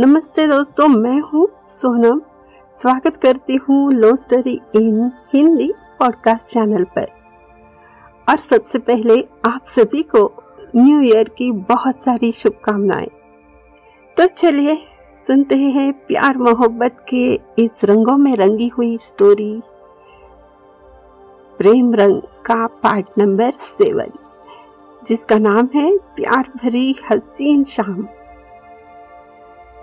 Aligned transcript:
नमस्ते 0.00 0.46
दोस्तों, 0.46 0.88
मैं 0.88 1.20
हूँ 1.20 1.46
सोनम। 1.68 2.20
स्वागत 2.74 3.16
करती 3.16 3.54
हूँ 3.54 3.92
लो 3.92 4.16
story 4.16 4.60
in 4.74 5.12
Hindi 5.32 5.72
podcast 5.98 6.42
channel 6.42 6.84
पर। 6.84 7.06
और 8.28 8.36
सबसे 8.36 8.78
पहले 8.78 9.20
आप 9.44 9.60
सभी 9.66 10.02
को 10.02 10.42
न्यू 10.76 11.00
ईयर 11.00 11.28
की 11.28 11.52
बहुत 11.52 11.96
सारी 11.96 12.32
शुभकामनाएँ। 12.32 13.08
तो 14.16 14.26
चलिए 14.26 14.78
सुनते 15.26 15.56
हैं 15.56 15.92
प्यार 15.92 16.36
मोहब्बत 16.36 17.04
के 17.08 17.40
इस 17.58 17.80
रंगों 17.84 18.16
में 18.16 18.36
रंगी 18.36 18.68
हुई 18.68 18.96
स्टोरी 18.98 19.62
प्रेम 21.58 21.94
रंग 21.94 22.22
का 22.46 22.66
पार्ट 22.66 23.06
नंबर 23.18 23.52
सेवन 23.60 24.12
जिसका 25.06 25.38
नाम 25.38 25.68
है 25.74 25.98
प्यार 25.98 26.48
भरी 26.56 26.96
हसीन 27.10 27.64
शाम। 27.64 28.08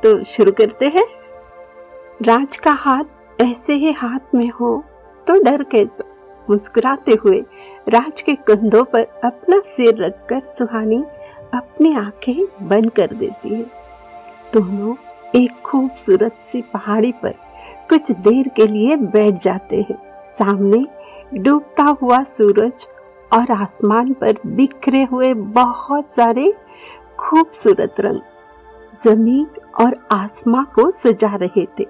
तो 0.04 0.24
शुरू 0.24 0.52
करते 0.52 0.88
हैं। 0.88 1.06
राज 2.22 2.58
का 2.58 2.72
हाथ 2.72 3.42
ऐसे 3.42 3.74
ही 3.74 3.92
हाथ 3.92 4.36
में 4.36 4.50
हो 4.50 4.84
तो 5.28 5.42
डर 5.44 5.64
कैसा? 5.64 6.04
मुस्कुराते 6.50 7.12
हुए 7.14 7.40
राज 7.90 8.22
के 8.22 8.36
कंधों 8.48 8.84
पर 8.84 9.04
अपना 9.24 9.60
सिर 9.66 10.04
रखकर 10.04 10.42
सुहानी 10.58 11.04
अपनी 11.54 11.96
आँखें 11.96 12.68
बंद 12.68 12.90
कर 12.90 13.14
देती 13.14 13.54
है। 13.54 13.64
दोनों 14.54 14.96
एक 15.36 15.62
खूबसूरत 15.62 16.36
सी 16.52 16.62
पहाड़ी 16.74 17.12
पर 17.24 17.34
कुछ 17.90 18.12
देर 18.12 18.48
के 18.48 18.68
लिए 18.68 18.96
बैठ 18.96 19.42
जाते 19.42 19.82
हैं। 19.82 19.98
सामने 20.40 20.86
डूबता 21.34 21.84
हुआ 22.02 22.24
सूरज 22.38 22.88
और 23.32 23.52
आसमान 23.52 24.14
पर 24.14 24.38
बिखरे 24.48 25.04
हुए 25.04 25.34
बहुत 25.34 26.14
सारे 26.16 26.54
खूबसूरत 27.20 27.96
रंग 28.00 28.20
ज़मीन 29.06 29.48
और 29.82 30.08
आसमां 30.12 30.66
को 30.66 30.92
सजा 30.92 31.36
रहे 31.36 31.66
थे। 31.80 31.86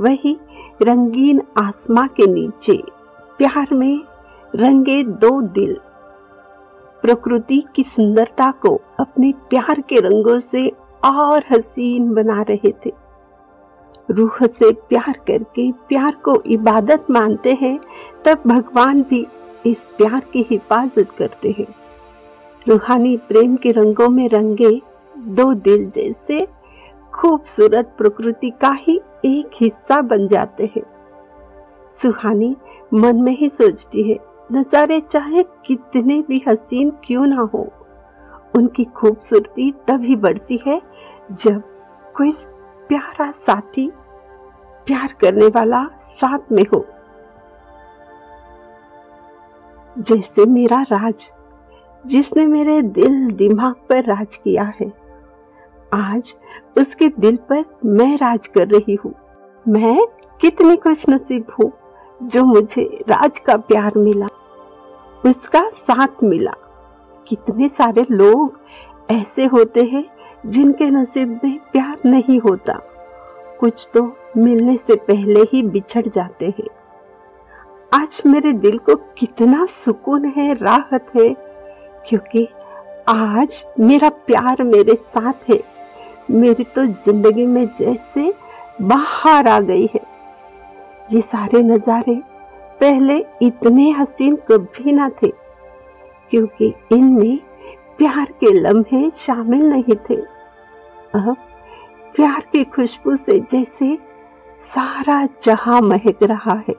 वही 0.00 0.40
रंगीन 0.82 1.42
आसमां 1.58 2.08
के 2.08 2.26
नीचे 2.26 2.82
प्यार 3.38 3.74
में 3.74 4.00
रंगे 4.54 5.02
दो 5.02 5.42
दिल। 5.42 5.80
प्रकृति 7.02 7.64
की 7.74 7.82
सुंदरता 7.82 8.50
को 8.50 8.80
अपने 9.00 9.32
प्यार 9.50 9.80
के 9.80 10.00
रंगों 10.00 10.40
से 10.40 10.72
और 11.04 11.44
हसीन 11.50 12.14
बना 12.14 12.42
रहे 12.42 12.72
थे। 12.86 12.92
रूह 14.10 14.38
से 14.42 14.72
प्यार 14.72 15.12
करके 15.12 15.72
प्यार 15.72 16.16
को 16.24 16.42
इबादत 16.46 17.06
मानते 17.10 17.54
हैं, 17.54 17.78
तब 18.24 18.38
भगवान 18.46 19.02
भी 19.02 19.26
इस 19.66 19.86
प्यार 19.98 20.22
की 20.32 20.46
हिफाजत 20.50 21.08
करते 21.18 21.54
हैं। 21.58 21.66
रूहानी 22.68 23.16
प्रेम 23.16 23.56
के 23.56 23.72
रंगों 23.72 24.08
में 24.08 24.28
रंगे 24.28 24.82
दो 25.18 25.54
दिल 25.54 25.90
जैसे 25.90 26.48
खूबसूरत 27.12 27.94
प्रकृति 27.98 28.50
का 28.50 28.70
ही 28.70 29.00
एक 29.24 29.50
हिस्सा 29.54 30.00
बन 30.00 30.28
जाते 30.28 30.70
हैं। 30.76 30.82
सुहानी 32.02 32.56
मन 32.94 33.16
में 33.16 33.36
ही 33.38 33.48
सोचती 33.48 34.02
है, 34.10 34.18
नजारे 34.52 35.00
चाहे 35.00 35.42
कितने 35.42 36.22
भी 36.22 36.44
हसीन 36.48 36.90
क्यों 37.04 37.26
ना 37.26 37.40
हो। 37.54 37.72
उनकी 38.54 38.84
खूबसूरती 38.84 39.70
तभी 39.72 40.16
बढ़ती 40.16 40.60
है 40.66 40.82
जब 41.32 41.62
कोई 42.16 42.32
प्यारा 42.88 43.30
साथी 43.30 43.92
प्यार 44.86 45.14
करने 45.20 45.46
वाला 45.46 45.84
साथ 46.00 46.52
में 46.52 46.64
हो। 46.72 46.86
जैसे 49.98 50.46
मेरा 50.46 50.82
राज, 50.82 51.28
जिसने 52.06 52.46
मेरे 52.46 52.82
दिल 52.82 53.30
दिमाग 53.30 53.74
पर 53.88 54.04
राज 54.04 54.36
किया 54.36 54.72
है। 54.80 55.05
आज 55.92 56.34
उसके 56.78 57.08
दिल 57.08 57.36
पर 57.36 57.64
मैं 57.84 58.16
राज 58.16 58.46
कर 58.46 58.68
रही 58.68 58.94
हूँ। 58.94 59.14
मैं 59.68 60.06
कितनी 60.40 60.76
खुश 60.76 61.04
नसीब 61.08 61.46
हूँ 61.58 61.72
जो 62.22 62.44
मुझे 62.44 62.82
राज 63.08 63.38
का 63.38 63.56
प्यार 63.56 63.92
मिला। 63.96 64.26
उसका 65.24 65.68
साथ 65.68 66.22
मिला। 66.22 66.52
कितने 67.28 67.68
सारे 67.68 68.06
लोग 68.10 68.60
ऐसे 69.10 69.44
होते 69.44 69.84
हैं 69.84 70.04
जिनके 70.46 70.90
नसीब 70.90 71.40
में 71.44 71.58
प्यार 71.72 72.08
नहीं 72.08 72.40
होता। 72.40 72.78
कुछ 73.60 73.88
तो 73.94 74.02
मिलने 74.36 74.76
से 74.76 74.96
पहले 74.96 75.40
ही 75.42 75.62
बिछड़ 75.62 76.06
जाते 76.08 76.46
हैं। 76.46 76.68
आज 77.92 78.22
मेरे 78.26 78.52
दिल 78.52 78.78
को 78.78 78.94
कितना 79.18 79.66
सुकून 79.66 80.24
है, 80.24 80.54
राहत 80.54 81.06
है, 81.16 81.28
क्योंकि 82.08 82.48
आज 83.08 83.64
मेरा 83.80 84.08
प्यार 84.08 84.62
मेरे 84.62 84.94
साथ 84.94 85.48
है। 85.48 85.75
मेरी 86.28 86.64
तो 86.66 86.84
ज़िंदगी 86.86 87.46
में 87.46 87.66
जैसे 87.78 88.32
बाहर 88.82 89.48
आ 89.48 89.58
गई 89.62 89.88
है। 89.94 90.00
ये 91.10 91.20
सारे 91.22 91.62
नज़ारे 91.64 92.20
पहले 92.80 93.18
इतने 93.42 93.90
हसीन 93.90 94.36
कभी 94.50 94.92
ना 94.92 95.08
थे, 95.22 95.28
क्योंकि 96.32 96.72
इनमें 96.92 97.38
प्यार 97.98 98.32
के 98.40 98.52
लम्हे 98.54 99.10
शामिल 99.16 99.64
नहीं 99.64 99.96
थे। 100.10 100.16
अब 101.14 101.36
प्यार 102.14 102.46
की 102.52 102.64
खुशबू 102.66 103.16
से 103.16 103.38
जैसे 103.42 103.96
सारा 104.64 105.24
जहाँ 105.42 105.80
महक 105.82 106.22
रहा 106.22 106.54
है, 106.68 106.74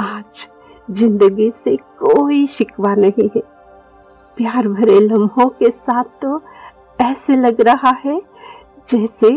आज 0.00 0.46
ज़िंदगी 0.88 1.50
से 1.54 1.76
कोई 1.98 2.46
शिकवा 2.48 2.94
नहीं 2.96 3.28
है। 3.36 3.42
प्यार 4.36 4.68
भरे 4.68 4.98
लम्हों 5.00 5.48
के 5.50 5.70
साथ 5.70 6.04
तो 6.22 6.40
ऐसे 7.00 7.36
लग 7.36 7.60
रहा 7.60 7.90
है 8.04 8.20
जैसे 8.88 9.30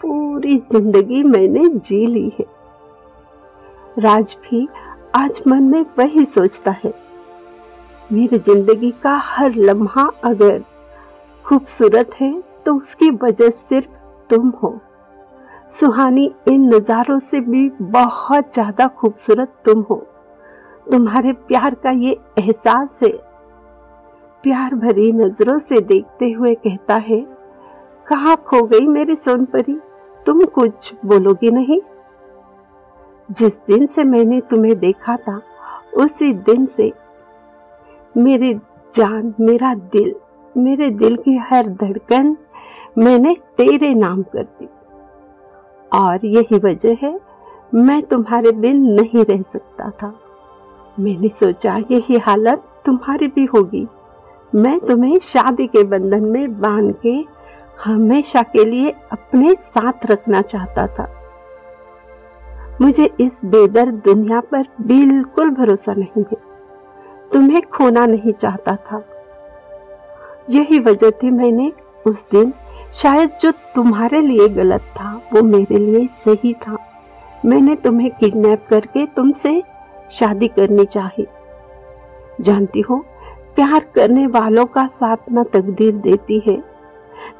पूरी 0.00 0.56
ज़िंदगी 0.72 1.22
मैंने 1.24 1.68
जी 1.68 2.04
ली 2.06 2.32
है। 2.38 2.44
राज 3.98 4.36
भी 4.42 4.66
आज 5.16 5.40
मन 5.48 5.62
में 5.64 5.84
वही 5.98 6.24
सोचता 6.26 6.70
है। 6.84 6.92
मेरी 8.10 8.38
ज़िंदगी 8.38 8.90
का 9.02 9.16
हर 9.24 9.54
लम्हा 9.56 10.10
अगर 10.24 10.62
खूबसूरत 11.44 12.10
है 12.20 12.32
तो 12.66 12.74
उसकी 12.76 13.10
वजह 13.22 13.50
सिर्फ़ 13.50 13.88
तुम 14.30 14.48
हो। 14.62 14.78
सुहानी, 15.72 16.30
इन 16.48 16.74
नज़ारों 16.74 17.18
से 17.20 17.40
भी 17.40 17.68
बहुत 17.82 18.52
ज़्यादा 18.54 18.86
खूबसूरत 18.90 19.54
तुम 19.64 19.80
हो। 19.80 19.96
तुम्हारे 20.86 21.32
प्यार 21.48 21.74
का 21.74 21.90
ये 21.90 22.16
एहसास 22.38 22.98
है। 23.02 23.10
प्यार 24.44 24.74
भरी 24.76 25.10
नज़रों 25.14 25.58
से 25.60 25.80
देखते 25.82 26.30
हुए 26.30 26.54
कहता 26.56 26.96
है 27.02 27.20
कहा 28.08 28.34
खो 28.34 28.62
गई 28.62 28.86
मेरी 28.86 29.14
सोनपरी 29.14 29.80
तुम 30.26 30.44
कुछ 30.44 30.94
बोलोगी 31.04 31.50
नहीं? 31.50 31.80
जिस 33.30 33.58
दिन 33.66 33.86
से 33.86 34.04
मैंने 34.04 34.40
तुम्हें 34.40 34.78
देखा 34.78 35.16
था, 35.16 35.42
उसी 35.96 36.32
दिन 36.32 36.66
से 36.66 36.92
मेरी 38.16 38.54
जान, 38.94 39.34
मेरा 39.40 39.74
दिल, 39.74 40.14
मेरे 40.56 40.90
दिल 40.90 41.16
की 41.16 41.36
हर 41.36 41.68
धड़कन 41.68 42.36
मैंने 42.98 43.36
तेरे 43.56 43.94
नाम 43.94 44.22
कर 44.22 44.42
दी। 44.42 44.68
और 45.92 46.26
यही 46.26 46.58
वजह 46.58 46.96
है, 47.02 47.20
मैं 47.74 48.02
तुम्हारे 48.02 48.52
बिन 48.52 48.76
नहीं 48.76 49.24
रह 49.24 49.42
सकता 49.42 49.90
था। 49.90 50.20
मैंने 51.00 51.28
सोचा, 51.28 51.76
यही 51.76 52.18
हालत 52.18 52.64
तुम्हारी 52.86 53.28
भी 53.28 53.44
होगी। 53.44 53.88
मैं 54.54 54.80
तुम्हें 54.80 55.18
शादी 55.18 55.66
के 55.66 55.84
बंधन 55.84 56.24
में 56.24 56.60
बाँध 56.60 56.94
के 57.06 57.37
हमेशा 57.84 58.42
के 58.42 58.64
लिए 58.64 58.90
अपने 59.12 59.54
साथ 59.54 60.06
रखना 60.06 60.42
चाहता 60.42 60.86
था। 60.86 61.14
मुझे 62.80 63.10
इस 63.20 63.40
बेदर 63.44 63.90
दुनिया 63.90 64.40
पर 64.40 64.66
बिल्कुल 64.80 65.50
भरोसा 65.50 65.94
नहीं 65.94 66.24
है। 66.32 66.36
तुम्हें 67.32 67.62
खोना 67.62 68.06
नहीं 68.06 68.32
चाहता 68.32 68.76
था। 68.76 69.04
यही 70.50 70.78
वजह 70.80 71.10
थी 71.10 71.30
मैंने 71.30 71.72
उस 72.06 72.24
दिन, 72.32 72.52
शायद 72.92 73.30
जो 73.40 73.52
तुम्हारे 73.74 74.20
लिए 74.20 74.48
गलत 74.48 74.80
था, 74.80 75.22
वो 75.32 75.42
मेरे 75.42 75.78
लिए 75.78 76.06
सही 76.06 76.54
था। 76.54 76.76
मैंने 77.44 77.76
तुम्हें 77.76 78.10
किडनैप 78.10 78.66
करके 78.70 79.06
तुमसे 79.06 79.62
शादी 80.10 80.48
करनी 80.48 80.84
चाही। 80.84 81.26
जानती 82.40 82.80
हो, 82.80 83.04
प्यार 83.54 83.86
करने 83.94 84.26
वालों 84.26 84.66
का 84.66 84.86
साथ 84.86 85.16
ना 85.32 85.44
तकदीर 85.44 85.94
देती 85.94 86.42
है। 86.46 86.77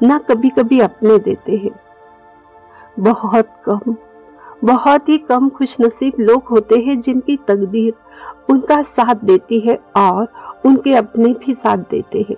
ना 0.01 0.17
कभी 0.19 0.49
कभी 0.49 0.79
अपने 0.79 1.17
देते 1.19 1.55
हैं। 1.57 1.71
बहुत 2.99 3.49
कम, 3.65 3.95
बहुत 4.63 5.09
ही 5.09 5.17
कम 5.19 5.49
खुश 5.49 5.75
नसीब 5.81 6.19
लोग 6.19 6.43
होते 6.43 6.79
हैं 6.79 6.99
जिनकी 7.01 7.35
तकदीर 7.47 7.93
उनका 8.49 8.81
साथ 8.83 9.23
देती 9.25 9.59
है 9.59 9.79
और 9.97 10.27
उनके 10.65 10.93
अपने 10.95 11.33
भी 11.35 11.53
साथ 11.53 11.77
देते 11.91 12.25
हैं। 12.29 12.37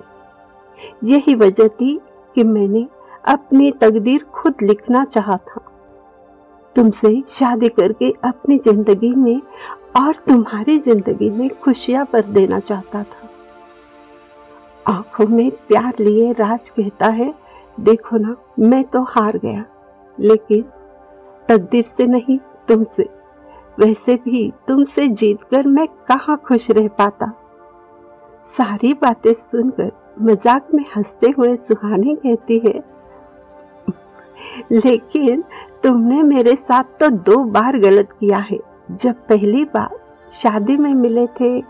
यही 1.04 1.36
वजह 1.36 1.68
थी 1.68 2.00
कि 2.36 2.44
मैंने 2.44 2.88
अपनी 3.26 3.72
तकदीर 3.72 4.24
खुद 4.34 4.62
लिखना 4.62 5.04
चाहा 5.06 5.38
था। 5.38 5.62
तुमसे 6.76 7.22
शादी 7.30 7.70
करके 7.70 8.12
अपनी 8.24 8.58
ज़िंदगी 8.58 9.14
में 9.16 9.42
और 9.98 10.16
तुम्हारी 10.28 10.78
ज़िंदगी 10.80 11.30
में 11.30 11.50
खुशियाँ 11.56 12.06
पर 12.06 12.26
देना 12.28 12.60
चाहता 12.60 13.04
था। 13.04 13.30
आँखों 14.86 15.28
में 15.28 15.50
प्यार 15.68 15.94
लिए 16.00 16.32
राज 16.34 16.70
कहता 16.70 17.08
है 17.08 17.34
देखो 17.78 18.18
ना, 18.18 18.36
मैं 18.60 18.84
तो 18.84 19.02
हार 19.04 19.38
गया। 19.38 19.64
लेकिन 20.18 20.62
तकदीर 21.50 21.84
से 21.98 22.06
नहीं, 22.08 22.38
तुमसे। 22.68 23.10
वैसे 23.78 24.16
भी 24.16 24.52
तुमसे 24.68 25.08
जीतकर 25.10 25.68
मैं 25.68 25.88
कहा 26.08 26.36
खुश 26.38 26.70
रह 26.72 26.88
पाता? 26.98 27.32
सारी 28.48 28.94
बातें 28.94 29.34
सुनकर 29.34 29.92
मज़ाक 30.22 30.68
में 30.74 30.84
हँसते 30.96 31.30
हुए 31.30 31.56
सुहानी 31.58 32.16
कहती 32.16 32.58
है, 32.60 32.74
लेकिन 34.72 35.44
तुमने 35.84 36.22
मेरे 36.24 36.56
साथ 36.56 36.84
तो 37.00 37.10
दो 37.10 37.38
बार 37.46 37.78
गलत 37.78 38.12
किया 38.12 38.38
है। 38.42 38.60
जब 38.92 39.16
पहली 39.30 39.64
बार 39.66 39.98
शादी 40.34 40.78
में 40.78 40.94
मिले 40.96 41.26
थे, 41.30 41.62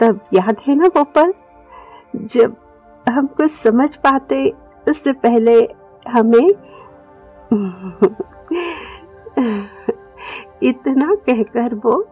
तब 0.00 0.20
याद 0.34 0.56
है 0.66 0.74
ना 0.74 0.86
वो 0.86 1.04
पल 1.16 1.32
जब 2.16 2.56
हम 3.06 3.26
कुछ 3.26 3.50
समझ 3.52 3.94
पाते 3.96 4.52
उससे 4.86 5.12
पहले 5.24 5.56
हमें 6.06 6.48
इतना 10.62 11.14
कहकर 11.26 11.74
वो 11.74 12.02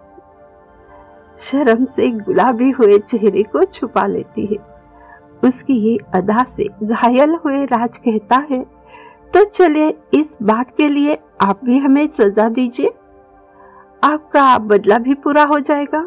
शर्म 1.40 1.84
से 1.86 2.10
गुलाबी 2.10 2.70
हुए 2.70 2.98
चेहरे 3.00 3.42
को 3.42 3.64
छुपा 3.64 4.06
लेती 4.06 4.46
है। 4.46 4.56
उसकी 5.42 5.74
ये 5.80 5.96
अदा 6.14 6.44
से 6.46 6.64
घायल 6.84 7.34
हुए 7.44 7.64
राज 7.66 7.96
कहता 7.98 8.36
है 8.50 8.62
तो 9.34 9.44
चलिए 9.44 9.88
इस 10.14 10.38
बात 10.42 10.70
के 10.76 10.88
लिए 10.88 11.18
आप 11.40 11.60
भी 11.64 11.78
हमें 11.78 12.06
सजा 12.08 12.48
दीजिए। 12.48 12.92
आपका 14.02 14.58
बदला 14.58 14.98
भी 14.98 15.14
पूरा 15.16 15.44
हो 15.44 15.58
जाएगा। 15.60 16.00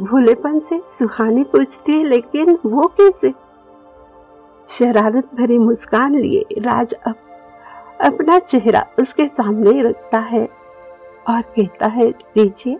भोलेपन 0.00 0.58
से 0.60 0.80
सुहानी 0.88 1.44
पूछती 1.44 1.92
है, 1.92 2.04
लेकिन 2.04 2.58
वो 2.66 2.86
कैसे? 3.00 3.32
शरारत 4.68 5.30
भरी 5.34 5.58
मुस्कान 5.58 6.14
लिए 6.14 6.60
राज 6.60 6.92
अब 6.92 7.14
अपना 8.00 8.38
चेहरा 8.38 8.86
उसके 8.98 9.24
सामने 9.24 9.82
रखता 9.82 10.18
है 10.18 10.48
और 11.28 11.42
कहता 11.42 11.86
है 11.86 12.10
दीजिए 12.10 12.78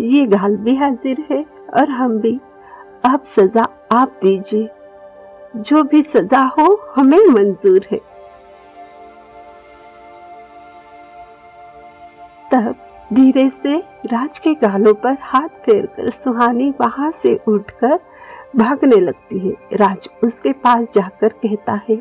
ये 0.00 0.26
गाल 0.26 0.56
भी 0.56 0.76
हाजिर 0.76 1.26
है 1.30 1.46
और 1.74 1.88
हम 1.88 2.18
भी। 2.18 2.40
अब 3.04 3.22
सजा 3.22 3.68
आप 3.92 4.08
दीजिए। 4.22 4.68
जो 5.56 5.82
भी 5.82 6.02
सजा 6.02 6.42
हो, 6.58 6.92
हमें 6.96 7.26
मंजूर 7.26 7.86
है। 7.92 7.98
तब 12.52 12.74
धीरे 13.12 13.50
से 13.62 13.78
राज 14.06 14.38
के 14.38 14.54
गालों 14.54 14.94
पर 14.94 15.16
हाथ 15.20 15.48
फेरकर 15.48 16.10
सुहानी 16.10 16.70
वहाँ 16.80 17.10
से 17.10 17.40
उठकर 17.48 18.00
भागने 18.54 19.00
लगती 19.00 19.38
है। 19.38 19.54
राज 19.72 20.08
उसके 20.24 20.52
पास 20.54 20.86
जाकर 20.94 21.28
कहता 21.42 21.80
है, 21.88 21.96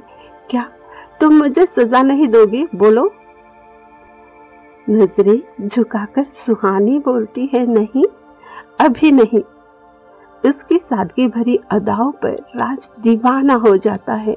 क्या 0.49 0.69
तुम 1.21 1.33
मुझे 1.33 1.65
सजा 1.75 2.01
नहीं 2.01 2.27
दोगी? 2.27 2.65
बोलो। 2.75 3.09
नजरे 4.87 5.41
झुकाकर 5.61 6.25
सुहानी 6.45 6.97
बोलती 6.99 7.49
है, 7.53 7.65
नहीं, 7.67 8.05
अभी 8.79 9.11
नहीं। 9.11 9.41
उसकी 10.43 10.77
सादगी 10.79 11.27
भरी 11.27 11.59
अदाओं 11.71 12.11
पर 12.13 12.35
राज 12.55 12.89
दीवाना 12.99 13.53
हो 13.57 13.75
जाता 13.77 14.13
है। 14.15 14.35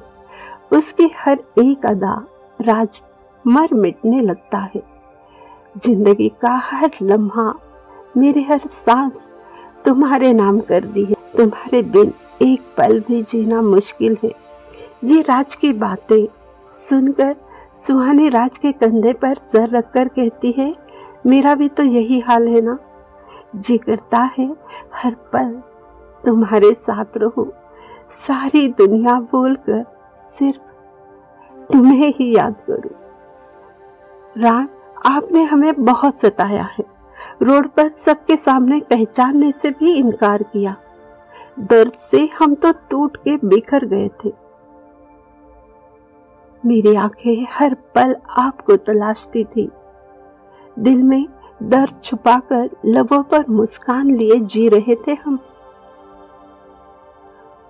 उसकी 0.71 1.09
हर 1.17 1.43
एक 1.59 1.85
अदा 1.85 2.15
राज 2.59 3.01
मर 3.45 3.73
मिटने 3.73 4.21
लगता 4.21 4.57
है। 4.75 4.81
ज़िंदगी 5.77 6.29
का 6.41 6.55
हर 6.63 6.91
लम्हा 7.01 7.53
मेरे 8.17 8.41
हर 8.41 8.67
सांस 8.67 9.27
तुम्हारे 9.85 10.33
नाम 10.33 10.59
कर 10.59 10.83
दी 10.83 11.03
है। 11.05 11.15
तुम्हारे 11.37 11.81
बिन 11.81 12.13
एक 12.41 12.61
पल 12.77 12.99
भी 12.99 13.21
जीना 13.21 13.61
मुश्किल 13.61 14.17
है। 14.23 14.31
ये 15.03 15.21
राज 15.21 15.55
की 15.55 15.71
बातें 15.73 16.25
सुनकर, 16.89 17.35
सुहानी 17.87 18.29
राज 18.29 18.57
के 18.57 18.71
कंधे 18.71 19.13
पर 19.13 19.37
सर 19.51 19.69
रखकर 19.69 20.07
कहती 20.07 20.51
है, 20.51 20.73
मेरा 21.25 21.55
भी 21.55 21.67
तो 21.69 21.83
यही 21.83 22.19
हाल 22.19 22.47
है 22.47 22.61
ना? 22.61 22.77
जी 23.55 23.77
करता 23.77 24.19
है 24.37 24.49
हर 24.93 25.15
पल। 25.33 25.51
तुम्हारे 26.23 26.73
साथ 26.73 27.17
रहो, 27.17 27.47
सारी 28.27 28.67
दुनिया 28.67 29.19
बोलकर 29.31 29.83
सिर्फ़ 30.37 31.71
तुम्हें 31.73 32.13
ही 32.19 32.35
याद 32.35 32.55
करूँ। 32.67 32.91
राज, 34.35 34.67
आपने 35.05 35.43
हमें 35.43 35.83
बहुत 35.85 36.21
सताया 36.21 36.69
है। 36.77 36.85
रोड 37.41 37.67
पर 37.67 37.91
सबके 38.05 38.35
सामने 38.35 38.79
पहचानने 38.89 39.51
से 39.51 39.71
भी 39.71 39.93
इनकार 39.93 40.43
किया। 40.43 40.75
दर्द 41.59 41.93
से 42.11 42.29
हम 42.39 42.55
तो 42.55 42.71
टूट 42.71 43.17
के 43.17 43.37
बिखर 43.47 43.85
गए 43.85 44.07
थे। 44.07 44.31
मेरी 46.65 46.95
आँखें 46.95 47.47
हर 47.51 47.73
पल 47.73 48.15
आपको 48.29 48.75
तलाशती 48.77 49.43
थी। 49.43 49.69
दिल 50.79 51.03
में 51.03 51.27
दर्द 51.63 52.01
छुपाकर 52.03 52.69
लबों 52.85 53.23
पर 53.23 53.45
मुस्कान 53.49 54.11
लिए 54.11 54.39
जी 54.39 54.69
रहे 54.69 54.95
थे 54.95 55.13
हम। 55.13 55.39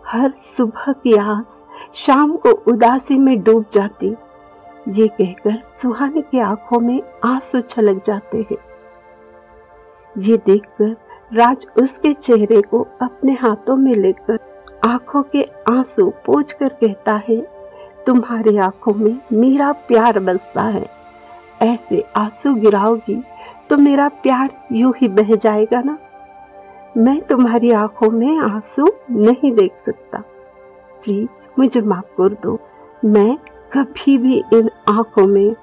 हर 0.07 0.33
सुबह 0.57 0.91
की 0.91 1.15
आस 1.17 1.61
शाम 1.93 2.37
को 2.37 2.49
उदासी 2.49 3.17
में 3.17 3.43
डूब 3.43 3.65
जाती। 3.73 4.15
ये 4.89 5.07
कहकर 5.07 5.61
सुहाने 5.81 6.21
की 6.21 6.39
आँखों 6.39 6.79
में 6.79 7.01
आँसू 7.25 7.61
छलक 7.61 8.03
जाते 8.05 8.37
हैं। 8.37 8.57
ये 10.17 10.37
देखकर 10.37 10.95
राज 11.33 11.65
उसके 11.77 12.13
चेहरे 12.13 12.61
को 12.61 12.81
अपने 13.01 13.33
हाथों 13.33 13.75
में 13.75 13.93
लेकर 13.95 14.39
आँखों 14.85 15.21
के 15.23 15.43
आँसू 15.69 16.09
पोछ 16.25 16.51
कर 16.51 16.69
कहता 16.81 17.13
है, 17.29 17.39
तुम्हारी 18.05 18.55
आँखों 18.57 18.93
में 18.93 19.17
मेरा 19.33 19.71
प्यार 19.87 20.19
बसता 20.19 20.63
है। 20.63 20.85
ऐसे 21.61 22.03
आँसू 22.17 22.53
गिराओगी 22.55 23.21
तो 23.69 23.77
मेरा 23.77 24.07
प्यार 24.23 24.49
यूँ 24.71 24.93
ही 24.97 25.07
बह 25.09 25.35
जाएगा 25.35 25.81
ना? 25.81 25.97
मैं 26.97 27.19
तुम्हारी 27.21 27.71
आँखों 27.71 28.09
में 28.11 28.39
आँसू 28.39 28.87
नहीं 29.11 29.51
देख 29.51 29.77
सकता। 29.85 30.23
प्लीज़ 31.03 31.59
मुझे 31.59 31.81
माफ़ 31.81 32.15
कर 32.17 32.33
दो। 32.43 32.59
मैं 33.05 33.37
कभी 33.73 34.17
भी 34.17 34.43
इन 34.53 34.69
आँखों 34.89 35.27
में 35.27 35.55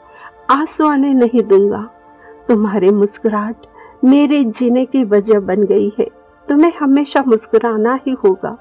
आँसू 0.50 0.88
आने 0.88 1.12
नहीं 1.14 1.42
दूँगा। 1.42 1.88
तुम्हारे 2.48 2.90
मुस्कुराहट 2.90 3.66
मेरे 4.04 4.44
जीने 4.44 4.84
की 4.86 5.04
वजह 5.04 5.40
बन 5.40 5.62
गई 5.62 5.92
है। 5.98 6.06
तुम्हें 6.48 6.72
हमेशा 6.80 7.24
मुस्कुराना 7.26 7.98
ही 8.06 8.12
होगा। 8.12 8.58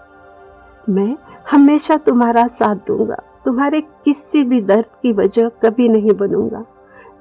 मैं 0.90 1.18
हमेशा 1.52 1.98
तुम्हारा 1.98 2.48
साथ 2.48 2.76
दूँगा। 2.76 3.18
तुम्हारे 3.46 3.82
किसी 3.82 4.44
भी 4.44 4.62
दर्द 4.62 4.86
की 5.02 5.14
वजह 5.14 5.50
कभी 5.50 5.90
नहीं 5.90 6.12
बनूँगा। 6.12 6.66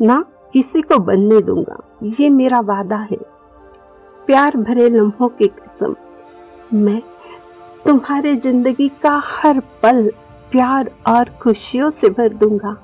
ना 0.03 0.25
किसी 0.53 0.83
को 0.83 0.99
बनने 0.99 1.41
दूँगा। 1.41 1.79
ये 2.03 2.31
मेरा 2.31 2.61
वादा 2.61 2.97
है। 2.97 3.19
प्यार 4.27 4.57
भरे 4.57 4.89
लम्हों 4.89 5.29
की 5.29 5.47
कसम। 5.47 5.97
मैं 6.75 7.03
तुम्हारे 7.87 8.37
ज़िंदगी 8.37 8.89
का 8.89 9.23
हर 9.25 9.61
पल 9.83 10.11
प्यार 10.53 10.91
और 11.07 11.25
खुशियों 11.43 11.91
से 11.91 12.11
भर 12.11 12.29
दूँगा। 12.29 12.77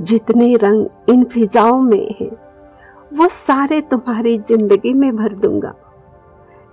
जितने 0.00 0.56
रंग 0.56 0.86
इन 1.08 1.24
फिजाओं 1.24 1.80
में 1.80 2.14
है। 2.20 2.51
वो 3.12 3.28
सारे 3.28 3.80
तुम्हारी 3.80 4.38
ज़िंदगी 4.38 4.92
में 4.92 5.16
भर 5.16 5.32
दूँगा। 5.34 5.74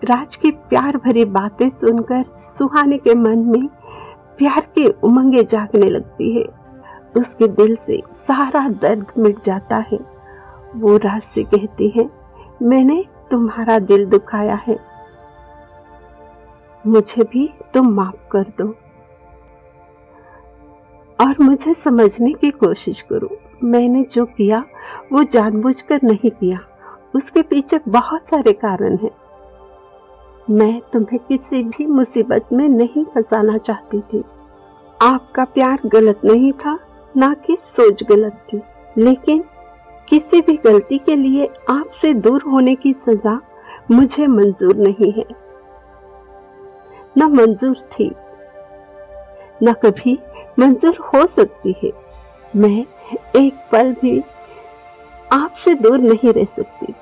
राज 0.04 0.36
की 0.36 0.52
प्यार 0.52 0.98
भरी 0.98 1.26
बातें 1.26 1.70
सुनकर 1.70 2.24
सुहाने 2.38 2.98
के 2.98 3.16
मन 3.16 3.40
में 3.40 3.68
प्यार 4.38 4.68
के 4.76 4.88
उमंगे 5.04 5.44
जागने 5.44 5.90
लगती 5.90 6.32
है। 6.32 6.44
उसके 7.18 7.48
दिल 7.48 7.76
से 7.76 8.02
सारा 8.12 8.68
दर्द 8.70 9.12
मिट 9.18 9.44
जाता 9.44 9.78
है। 9.92 10.00
वो 10.76 10.98
राज 10.98 11.22
से 11.24 11.44
कहती 11.44 11.90
है, 11.90 12.10
मैंने 12.62 13.04
तुम्हारा 13.32 13.80
दिल 13.80 14.06
दुखाया 14.06 14.56
है। 14.56 14.78
मुझे 16.88 17.24
भी 17.24 17.50
तुम 17.74 17.90
माफ़ 17.90 18.30
कर 18.32 18.54
दो। 18.58 18.76
और 21.20 21.36
मुझे 21.42 21.74
समझने 21.74 22.34
की 22.34 22.52
कोशिश 22.52 23.02
करो। 23.02 23.30
मैंने 23.64 24.04
जो 24.04 24.26
किया 24.26 24.64
वो 25.14 25.24
जानबूझकर 25.24 26.00
नहीं 26.04 26.32
किया। 26.32 26.60
उसके 27.16 27.42
पीछे 27.42 27.80
बहुत 27.88 28.22
सारे 28.22 28.54
कारण 28.54 28.98
हैं। 28.98 29.12
मैं 30.50 30.82
तुम्हें 30.94 31.20
किसी 31.20 31.64
भी 31.64 31.86
मुसीबत 31.86 32.46
में 32.54 32.70
नहीं 32.70 33.06
फंसाना 33.06 33.58
चाहती 33.58 34.02
थी। 34.02 34.24
आपका 35.02 35.46
प्यार 35.46 35.80
गलत 35.86 36.22
नहीं 36.26 36.54
था, 36.54 36.80
ना 37.18 37.34
कि 37.34 37.58
सोच 37.62 38.04
गलत 38.04 38.34
थी। 38.54 38.62
लेकिन 38.98 39.44
किसी 40.10 40.42
भी 40.42 40.58
गलती 40.58 40.98
के 40.98 41.16
लिए 41.16 41.50
आपसे 41.70 42.14
दूर 42.14 42.42
होने 42.42 42.76
की 42.76 42.94
सजा 42.94 43.42
मुझे 43.92 44.28
मंजूर 44.28 44.76
नहीं 44.76 45.12
है। 45.12 45.26
न 47.18 47.24
मंजूर 47.24 47.76
थी, 47.76 48.16
न 49.64 49.74
कभी 49.74 50.20
मंजूर 50.60 50.96
हो 50.96 51.28
सकती 51.28 51.76
है। 51.84 51.92
मैं 52.56 52.86
एक 53.36 53.54
पल 53.72 53.94
भी 53.94 54.24
आपसे 55.32 55.74
दूर 55.76 56.00
नहीं 56.00 56.34
रह 56.34 56.46
सकती। 56.56 56.94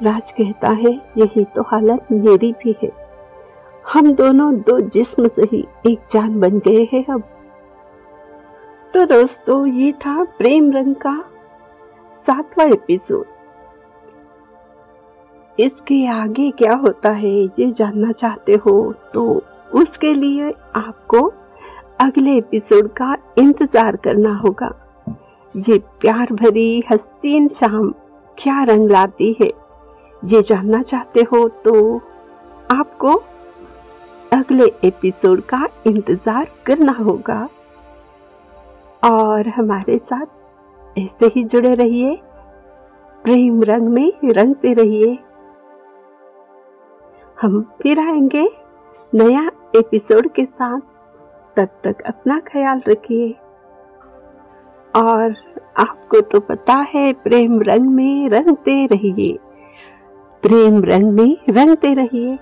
राज 0.00 0.30
कहता 0.30 0.68
है, 0.70 0.92
यही 1.18 1.44
तो 1.46 1.62
हालत 1.62 2.06
मेरी 2.12 2.52
भी 2.62 2.76
है। 2.82 2.90
हम 3.84 4.12
दोनों 4.14 4.54
दो 4.60 4.78
जिस्म 4.88 5.28
से 5.28 5.42
ही 5.52 5.64
एक 5.86 6.00
जान 6.12 6.40
बन 6.40 6.58
गए 6.58 6.86
हैं 6.92 7.04
अब। 7.06 7.22
तो 8.94 9.04
दोस्तों, 9.06 9.66
ये 9.68 9.92
था 9.96 10.22
प्रेम 10.38 10.70
रंग 10.72 10.94
का 10.96 11.16
सातवां 12.16 12.68
एपिसोड। 12.72 13.26
इसके 15.58 16.06
आगे 16.08 16.50
क्या 16.58 16.74
होता 16.76 17.10
है, 17.10 17.30
ये 17.30 17.70
जानना 17.70 18.12
चाहते 18.12 18.54
हो 18.56 18.92
तो 19.12 19.42
उसके 19.72 20.12
लिए 20.14 20.52
आपको 20.76 21.32
अगले 22.00 22.36
एपिसोड 22.36 22.88
का 22.92 23.16
इंतज़ार 23.38 23.96
करना 23.96 24.34
होगा। 24.36 24.70
ये 25.54 25.78
प्यार 26.00 26.32
भरी 26.32 26.82
हसीन 26.90 27.48
शाम 27.48 27.90
क्या 28.38 28.62
रंग 28.62 28.90
लाती 28.90 29.32
है? 29.40 29.50
ये 30.22 30.42
जानना 30.42 30.82
चाहते 30.82 31.20
हो 31.22 31.48
तो 31.64 31.96
आपको 32.70 33.14
अगले 34.32 34.66
एपिसोड 34.84 35.40
का 35.40 35.66
इंतज़ार 35.86 36.48
करना 36.66 36.92
होगा। 36.92 37.48
और 39.02 39.48
हमारे 39.48 39.98
साथ 39.98 40.98
ऐसे 40.98 41.26
ही 41.26 41.44
जुड़े 41.44 41.74
रहिए, 41.74 42.14
प्रेम 43.24 43.62
रंग 43.62 43.88
में 43.88 44.12
रंगते 44.24 44.72
रहिए। 44.72 45.18
हम 47.38 47.60
फिर 47.82 48.00
आएँगे 48.00 48.48
नया 49.12 49.46
एपिसोड 49.76 50.32
के 50.32 50.44
साथ। 50.44 50.80
तब 51.56 51.80
तक 51.84 52.02
अपना 52.06 52.40
ख्याल 52.46 52.82
रखिए। 52.88 53.34
और 54.96 55.34
आपको 55.76 56.20
तो 56.20 56.40
पता 56.40 56.74
है, 56.74 57.12
प्रेम 57.12 57.62
रंग 57.62 57.82
में 57.82 58.28
रंगते 58.28 58.86
रहिए। 58.86 59.38
प्रेम 60.42 60.84
रंग 60.84 61.12
में 61.12 61.36
रंगते 61.50 61.94
रहिए। 61.94 62.38